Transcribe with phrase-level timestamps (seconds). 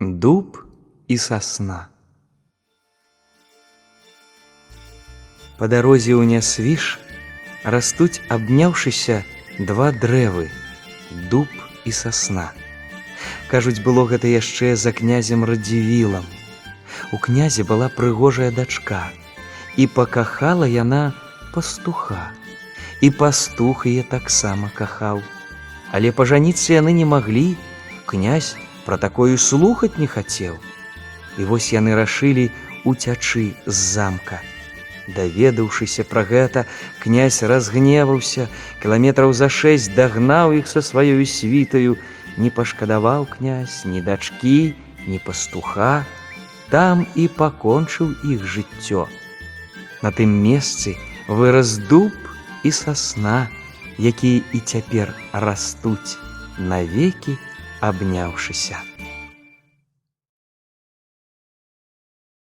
[0.00, 0.58] Дуб
[1.08, 1.88] і сасна.
[5.58, 7.02] Па дарозе ў нясвіж
[7.66, 9.26] растуць абняўшыся
[9.58, 10.46] два дрэвы
[11.34, 11.50] дуб
[11.82, 12.54] і сасна.
[13.50, 16.22] Кажуць, было гэта яшчэ за князем радзівілам.
[17.10, 19.10] У князе была прыгожая дачка,
[19.74, 21.10] і пакахала яна
[21.50, 22.30] пастуха.
[23.02, 25.26] І пастух яе таксама кахаў.
[25.90, 27.58] Але пажаніцца яны не маглі,
[28.06, 28.54] князь
[28.88, 30.56] пра такое слухаць не хацеў.
[31.36, 32.48] І вось яны рашылі
[32.88, 34.40] уцячы з замка.
[35.12, 36.64] Даведаўшыся пра гэта,
[37.04, 38.48] князь разгневаўся,
[38.80, 42.00] кіламетраў за шэсць дагнаў іх са сваёю світаю,
[42.40, 44.72] не пашкадаваў князь, ні дачкі,
[45.04, 46.06] ні пастуха,
[46.72, 49.04] там і пакончыў іх жыццё.
[50.00, 50.96] На тым месцы
[51.28, 52.16] вырас дуб
[52.64, 53.52] і сасна,
[54.00, 56.16] якія і цяпер растуць,
[56.56, 57.36] навекі
[57.80, 58.78] абняўшыся.